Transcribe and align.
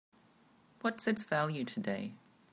What's 0.81 1.07
its 1.07 1.23
value 1.25 1.63
today? 1.63 2.15